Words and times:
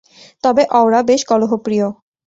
তবে 0.43 0.63
অওরা 0.71 0.99
বেশ 1.03 1.21
কলহপ্রিয়। 1.25 1.85